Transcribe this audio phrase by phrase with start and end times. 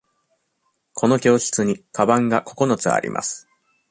[0.95, 3.47] この教室にかばんが九つあります。